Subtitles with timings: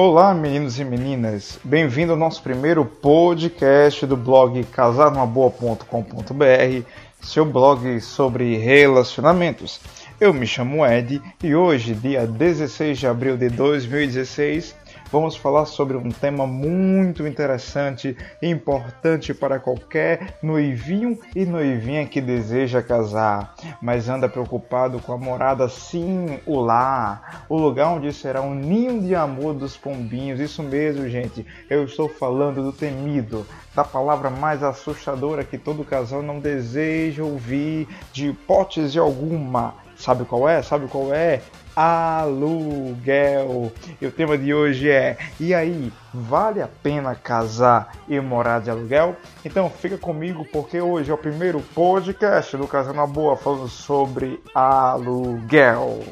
[0.00, 1.58] Olá, meninos e meninas.
[1.64, 6.86] Bem-vindo ao nosso primeiro podcast do blog casarnumaboa.com.br,
[7.20, 9.80] seu blog sobre relacionamentos.
[10.20, 14.76] Eu me chamo Ed e hoje, dia 16 de abril de 2016,
[15.10, 22.20] vamos falar sobre um tema muito interessante e importante para qualquer noivinho e noivinha que
[22.20, 28.42] deseja casar, mas anda preocupado com a morada sim, o lar, o lugar onde será
[28.42, 30.40] um ninho de amor dos pombinhos.
[30.40, 31.46] Isso mesmo, gente.
[31.68, 37.88] Eu estou falando do temido, da palavra mais assustadora que todo casal não deseja ouvir
[38.12, 39.87] de hipótese alguma.
[39.98, 40.62] Sabe qual é?
[40.62, 41.42] Sabe qual é?
[41.78, 43.70] aluguel.
[44.00, 48.68] E o tema de hoje é: e aí, vale a pena casar e morar de
[48.68, 49.14] aluguel?
[49.44, 54.42] Então fica comigo porque hoje é o primeiro podcast do Casal na Boa falando sobre
[54.52, 56.02] aluguel.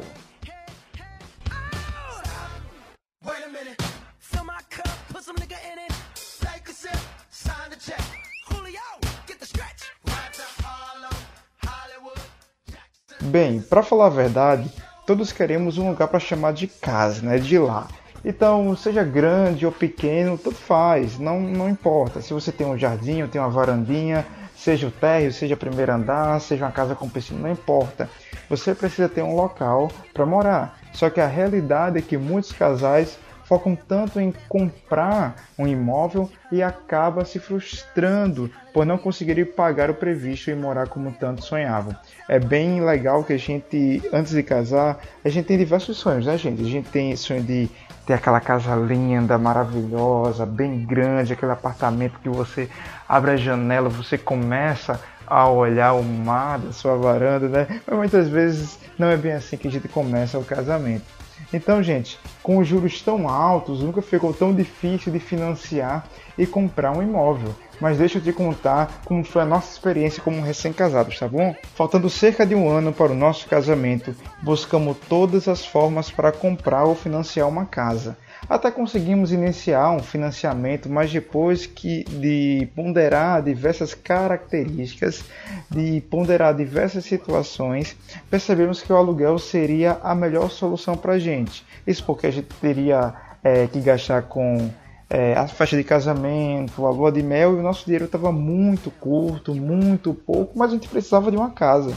[13.39, 14.67] Bem, para falar a verdade,
[15.06, 17.87] todos queremos um lugar para chamar de casa, né, de lá.
[18.25, 22.23] Então, seja grande ou pequeno, tudo faz, não, não importa.
[22.23, 24.25] Se você tem um jardim, ou tem uma varandinha,
[24.56, 28.09] seja o térreo, seja o primeiro andar, seja uma casa com piscina, não importa.
[28.48, 30.78] Você precisa ter um local para morar.
[30.95, 36.62] Só que a realidade é que muitos casais focam tanto em comprar um imóvel e
[36.62, 41.97] acaba se frustrando por não conseguirem pagar o previsto e morar como tanto sonhavam.
[42.28, 46.37] É bem legal que a gente, antes de casar, a gente tem diversos sonhos, né,
[46.37, 46.60] gente?
[46.60, 47.71] A gente tem sonho de
[48.04, 52.69] ter aquela casa linda, maravilhosa, bem grande, aquele apartamento que você
[53.09, 57.81] abre a janela, você começa a olhar o mar da sua varanda, né?
[57.87, 61.04] Mas muitas vezes não é bem assim que a gente começa o casamento.
[61.52, 66.97] Então, gente, com os juros tão altos, nunca ficou tão difícil de financiar e comprar
[66.97, 67.54] um imóvel.
[67.80, 71.54] Mas deixa eu te contar como foi a nossa experiência como recém-casados, tá bom?
[71.74, 76.84] Faltando cerca de um ano para o nosso casamento, buscamos todas as formas para comprar
[76.84, 78.16] ou financiar uma casa.
[78.48, 85.24] Até conseguimos iniciar um financiamento, mas depois que de ponderar diversas características,
[85.70, 87.97] de ponderar diversas situações,
[88.30, 91.64] percebemos que o aluguel seria a melhor solução para a gente.
[91.86, 94.70] Isso porque a gente teria é, que gastar com
[95.08, 98.91] é, a festa de casamento, a lua de mel e o nosso dinheiro estava muito
[98.91, 101.94] curto, muito pouco, mas a gente precisava de uma casa.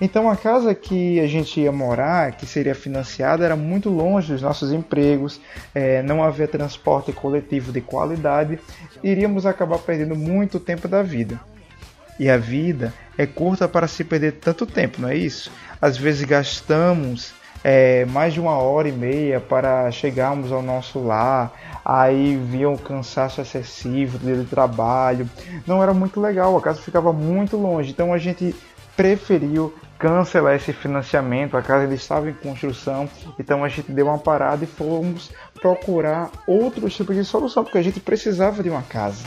[0.00, 4.42] Então a casa que a gente ia morar, que seria financiada, era muito longe dos
[4.42, 5.40] nossos empregos,
[5.74, 8.58] é, não havia transporte coletivo de qualidade,
[9.02, 11.40] iríamos acabar perdendo muito tempo da vida.
[12.18, 15.50] E a vida é curta para se perder tanto tempo, não é isso?
[15.80, 21.52] Às vezes gastamos é, mais de uma hora e meia para chegarmos ao nosso lar,
[21.84, 25.28] aí via um cansaço excessivo do trabalho,
[25.66, 28.54] não era muito legal, a casa ficava muito longe, então a gente
[28.96, 33.08] preferiu cancelar esse financiamento, a casa ainda estava em construção,
[33.38, 35.30] então a gente deu uma parada e fomos
[35.60, 39.24] procurar outros tipos de solução, porque a gente precisava de uma casa.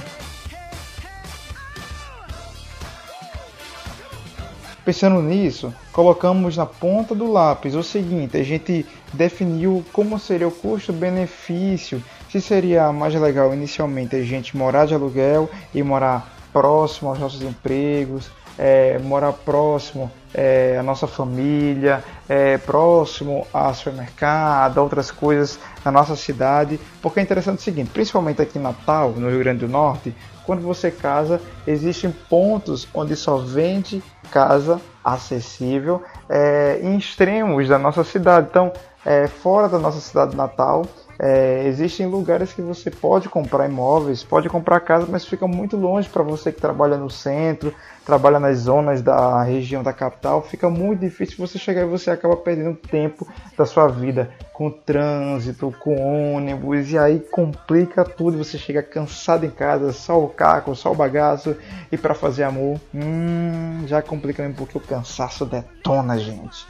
[4.86, 10.52] Pensando nisso, colocamos na ponta do lápis o seguinte: a gente definiu como seria o
[10.52, 17.20] custo-benefício, se seria mais legal inicialmente a gente morar de aluguel e morar próximo aos
[17.20, 25.58] nossos empregos, é, morar próximo é, à nossa família, é, próximo ao supermercado, outras coisas
[25.84, 26.78] na nossa cidade.
[27.02, 30.14] Porque é interessante o seguinte, principalmente aqui em Natal, no Rio Grande do Norte,
[30.46, 38.04] quando você casa, existem pontos onde só vende casa acessível é, em extremos da nossa
[38.04, 38.48] cidade.
[38.50, 38.74] Então,
[39.06, 40.86] é, fora da nossa cidade natal,
[41.22, 46.08] é, existem lugares que você pode comprar imóveis, pode comprar casa, mas fica muito longe
[46.08, 47.76] para você que trabalha no centro,
[48.06, 50.42] trabalha nas zonas da região da capital.
[50.42, 53.28] Fica muito difícil você chegar e você acaba perdendo tempo
[53.58, 58.38] da sua vida com trânsito, com ônibus, e aí complica tudo.
[58.38, 61.54] Você chega cansado em casa, só o carro, só o bagaço,
[61.92, 66.66] e para fazer amor, hum, já complica mesmo porque o cansaço detona, gente.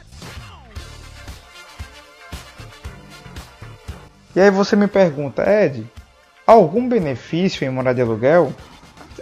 [4.34, 5.84] E aí você me pergunta, Ed,
[6.46, 8.52] algum benefício em morar de aluguel?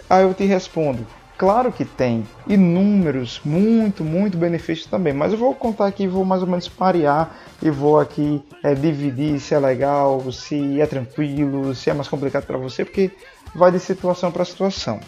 [0.07, 5.55] Aí eu te respondo, claro que tem inúmeros, muito, muito benefícios também, mas eu vou
[5.55, 10.31] contar aqui, vou mais ou menos parear e vou aqui é, dividir se é legal,
[10.31, 13.11] se é tranquilo, se é mais complicado para você, porque
[13.55, 14.99] vai de situação para situação.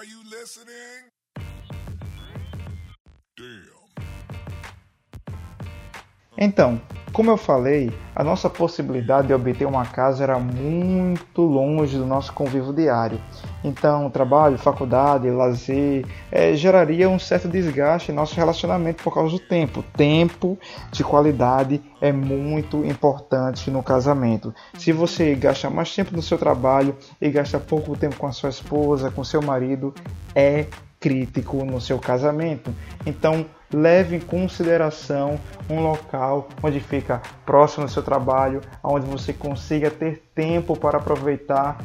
[0.00, 1.10] Are you listening?
[6.38, 6.80] Então,
[7.12, 12.32] como eu falei, a nossa possibilidade de obter uma casa era muito longe do nosso
[12.32, 13.20] convívio diário.
[13.62, 19.38] Então, trabalho, faculdade, lazer é, geraria um certo desgaste em nosso relacionamento por causa do
[19.38, 19.84] tempo.
[19.96, 20.58] Tempo
[20.90, 24.54] de qualidade é muito importante no casamento.
[24.78, 28.50] Se você gasta mais tempo no seu trabalho e gasta pouco tempo com a sua
[28.50, 29.94] esposa, com seu marido,
[30.34, 30.66] é
[30.98, 32.74] crítico no seu casamento.
[33.06, 39.90] Então, leve em consideração um local onde fica próximo do seu trabalho, onde você consiga
[39.90, 41.78] ter tempo para aproveitar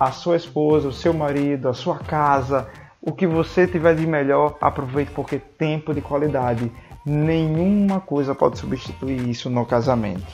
[0.00, 2.66] a sua esposa, o seu marido, a sua casa,
[3.02, 6.72] o que você tiver de melhor, aproveite porque tempo de qualidade.
[7.04, 10.26] Nenhuma coisa pode substituir isso no casamento.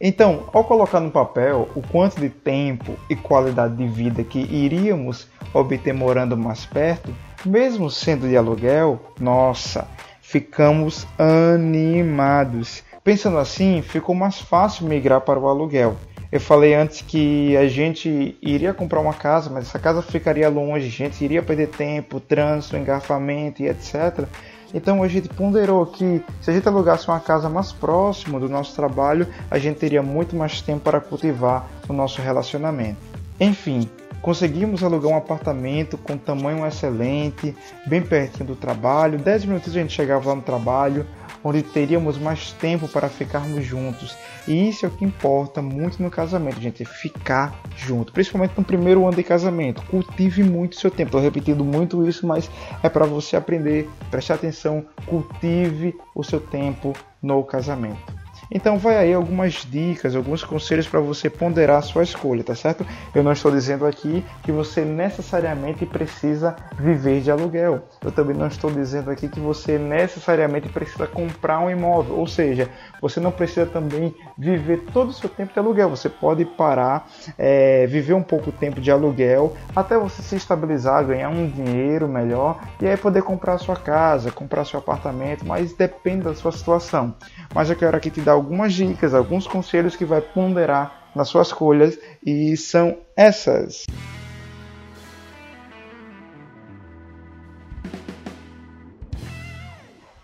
[0.00, 5.28] Então, ao colocar no papel o quanto de tempo e qualidade de vida que iríamos
[5.54, 7.14] obter morando mais perto,
[7.44, 9.88] mesmo sendo de aluguel, nossa,
[10.20, 12.82] ficamos animados.
[13.04, 15.96] Pensando assim, ficou mais fácil migrar para o aluguel.
[16.30, 20.86] Eu falei antes que a gente iria comprar uma casa, mas essa casa ficaria longe,
[20.86, 24.26] a gente iria perder tempo, trânsito, engarrafamento e etc.
[24.74, 28.74] Então a gente ponderou que se a gente alugasse uma casa mais próxima do nosso
[28.74, 32.98] trabalho, a gente teria muito mais tempo para cultivar o nosso relacionamento.
[33.38, 33.88] Enfim,
[34.20, 37.54] Conseguimos alugar um apartamento com tamanho excelente,
[37.86, 39.18] bem pertinho do trabalho.
[39.18, 41.06] 10 minutos a gente chegava lá no trabalho,
[41.44, 44.16] onde teríamos mais tempo para ficarmos juntos.
[44.48, 48.64] E isso é o que importa muito no casamento, gente, é ficar junto, principalmente no
[48.64, 49.82] primeiro ano de casamento.
[49.82, 51.08] Cultive muito seu tempo.
[51.08, 52.50] Estou repetindo muito isso, mas
[52.82, 56.92] é para você aprender, prestar atenção, cultive o seu tempo
[57.22, 58.15] no casamento.
[58.50, 62.86] Então vai aí algumas dicas, alguns conselhos para você ponderar a sua escolha, tá certo?
[63.14, 67.82] Eu não estou dizendo aqui que você necessariamente precisa viver de aluguel.
[68.02, 72.68] Eu também não estou dizendo aqui que você necessariamente precisa comprar um imóvel, ou seja,
[73.00, 75.90] você não precisa também viver todo o seu tempo de aluguel.
[75.90, 81.28] Você pode parar, é, viver um pouco tempo de aluguel até você se estabilizar, ganhar
[81.28, 86.34] um dinheiro melhor e aí poder comprar sua casa, comprar seu apartamento, mas depende da
[86.34, 87.14] sua situação.
[87.54, 91.48] Mas eu quero aqui te dar algumas dicas, alguns conselhos que vai ponderar nas suas
[91.48, 93.84] escolhas e são essas.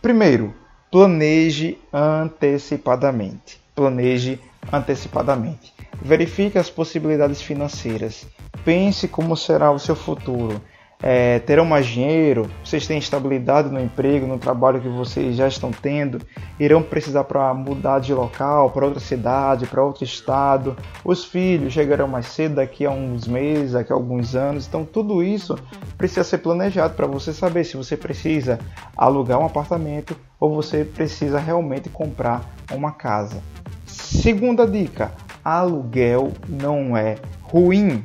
[0.00, 0.54] Primeiro,
[0.90, 3.60] planeje antecipadamente.
[3.74, 4.38] Planeje
[4.70, 5.72] antecipadamente.
[6.02, 8.26] Verifique as possibilidades financeiras.
[8.64, 10.60] Pense como será o seu futuro
[11.02, 15.72] é, terão mais dinheiro, vocês têm estabilidade no emprego, no trabalho que vocês já estão
[15.72, 16.20] tendo,
[16.60, 22.06] irão precisar para mudar de local, para outra cidade, para outro estado, os filhos chegarão
[22.06, 25.58] mais cedo daqui a uns meses, daqui a alguns anos, então tudo isso
[25.98, 28.60] precisa ser planejado para você saber se você precisa
[28.96, 33.42] alugar um apartamento ou você precisa realmente comprar uma casa.
[33.86, 35.12] Segunda dica:
[35.44, 38.04] aluguel não é ruim.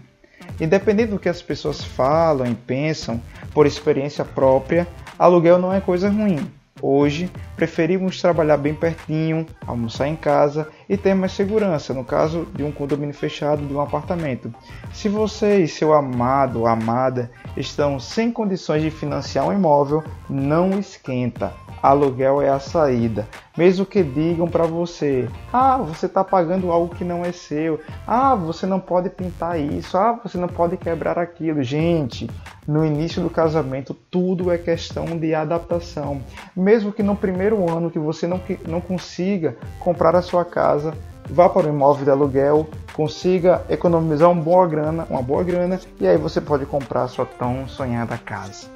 [0.60, 3.22] Independente do que as pessoas falam e pensam,
[3.54, 4.88] por experiência própria,
[5.18, 6.52] aluguel não é coisa ruim.
[6.82, 12.64] Hoje, preferimos trabalhar bem pertinho, almoçar em casa e ter mais segurança, no caso de
[12.64, 14.54] um condomínio fechado de um apartamento.
[14.94, 20.78] Se você e seu amado ou amada estão sem condições de financiar um imóvel, não
[20.78, 23.28] esquenta aluguel é a saída.
[23.58, 27.80] Mesmo que digam para você: "Ah, você está pagando algo que não é seu.
[28.06, 29.98] Ah, você não pode pintar isso.
[29.98, 31.64] Ah, você não pode quebrar aquilo".
[31.64, 32.30] Gente,
[32.68, 36.22] no início do casamento tudo é questão de adaptação.
[36.56, 40.94] Mesmo que no primeiro ano que você não, não consiga comprar a sua casa,
[41.30, 46.08] vá para o imóvel de aluguel, consiga economizar uma boa grana, uma boa grana, e
[46.08, 48.68] aí você pode comprar a sua tão sonhada casa.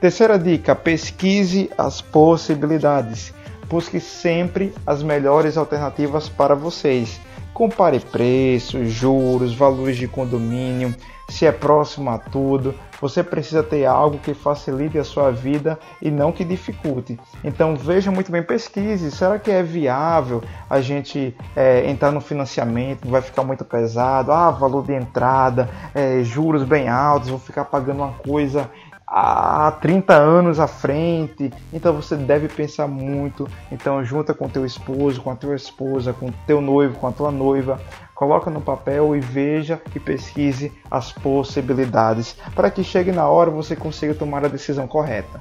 [0.00, 3.32] Terceira dica: pesquise as possibilidades.
[3.68, 7.20] Busque sempre as melhores alternativas para vocês.
[7.52, 10.94] Compare preços, juros, valores de condomínio,
[11.28, 12.74] se é próximo a tudo.
[13.00, 17.18] Você precisa ter algo que facilite a sua vida e não que dificulte.
[17.42, 19.10] Então veja muito bem, pesquise.
[19.10, 23.08] Será que é viável a gente é, entrar no financiamento?
[23.08, 24.32] Vai ficar muito pesado?
[24.32, 28.70] Ah, valor de entrada, é, juros bem altos, vou ficar pagando uma coisa
[29.06, 31.52] há 30 anos à frente.
[31.72, 33.48] Então você deve pensar muito.
[33.70, 37.30] Então junta com teu esposo, com a tua esposa, com teu noivo, com a tua
[37.30, 37.80] noiva,
[38.14, 43.76] coloca no papel e veja e pesquise as possibilidades para que chegue na hora você
[43.76, 45.40] consiga tomar a decisão correta.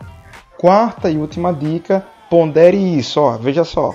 [0.57, 3.93] Quarta e última dica, pondere isso, ó, veja só.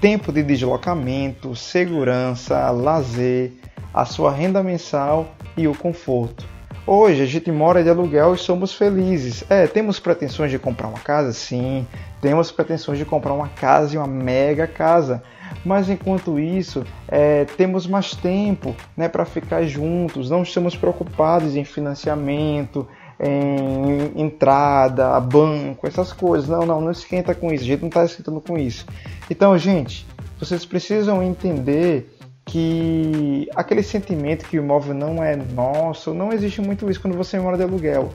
[0.00, 3.52] Tempo de deslocamento, segurança, lazer,
[3.92, 8.74] a sua renda mensal e o conforto Hoje a gente mora de aluguel e somos
[8.74, 9.44] felizes.
[9.50, 11.32] É, temos pretensões de comprar uma casa?
[11.32, 11.86] Sim,
[12.20, 15.22] temos pretensões de comprar uma casa e uma mega casa.
[15.64, 21.64] Mas enquanto isso, é, temos mais tempo né, para ficar juntos, não estamos preocupados em
[21.64, 22.88] financiamento,
[23.22, 26.48] em entrada, banco, essas coisas.
[26.48, 28.86] Não, não, não esquenta com isso, a gente não está esquentando com isso.
[29.28, 30.06] Então, gente,
[30.38, 32.16] vocês precisam entender
[32.50, 37.38] que aquele sentimento que o imóvel não é nosso, não existe muito isso quando você
[37.38, 38.10] mora de aluguel.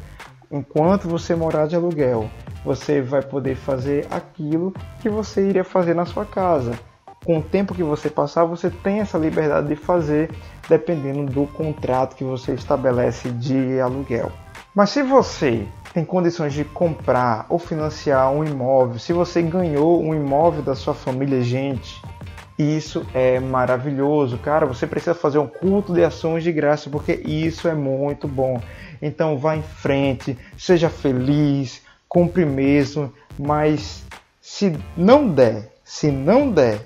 [0.52, 2.30] Enquanto você morar de aluguel,
[2.64, 6.78] você vai poder fazer aquilo que você iria fazer na sua casa.
[7.24, 10.30] Com o tempo que você passar, você tem essa liberdade de fazer,
[10.68, 14.32] dependendo do contrato que você estabelece de aluguel.
[14.76, 20.14] Mas se você tem condições de comprar ou financiar um imóvel, se você ganhou um
[20.14, 22.02] imóvel da sua família, gente,
[22.58, 24.66] isso é maravilhoso, cara.
[24.66, 28.62] Você precisa fazer um culto de ações de graça porque isso é muito bom.
[29.02, 34.04] Então vá em frente, seja feliz, cumpre mesmo, mas
[34.42, 36.80] se não der, se não der,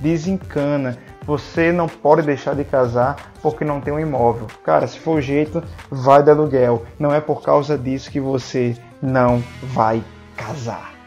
[0.00, 0.96] desencana.
[1.26, 4.46] Você não pode deixar de casar porque não tem um imóvel.
[4.64, 6.86] Cara, se for o jeito, vai de aluguel.
[6.98, 10.02] Não é por causa disso que você não vai
[10.36, 10.99] casar.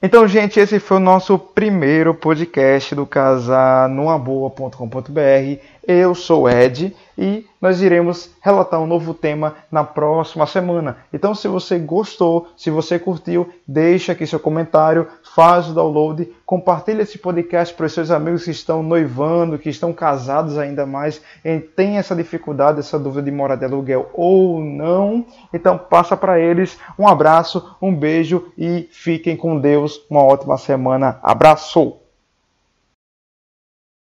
[0.00, 5.60] Então, gente, esse foi o nosso primeiro podcast do casarnumaboa.com.br.
[5.84, 10.98] Eu sou Ed e nós iremos relatar um novo tema na próxima semana.
[11.12, 17.02] Então, se você gostou, se você curtiu, deixa aqui seu comentário, faz o download, compartilha
[17.02, 21.58] esse podcast para os seus amigos que estão noivando, que estão casados ainda mais, e
[21.58, 25.26] tem essa dificuldade, essa dúvida de morar de aluguel ou não.
[25.52, 26.78] Então, passa para eles.
[26.96, 30.00] Um abraço, um beijo e fiquem com Deus.
[30.08, 31.18] Uma ótima semana.
[31.22, 32.07] Abraço!